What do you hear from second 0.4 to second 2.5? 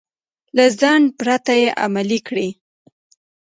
له ځنډ پرته يې عملي کړئ.